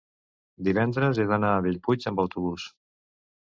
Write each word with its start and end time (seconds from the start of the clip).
divendres 0.67 1.19
he 1.21 1.27
d'anar 1.33 1.53
a 1.59 1.61
Bellpuig 1.67 2.09
amb 2.13 2.25
autobús. 2.27 2.69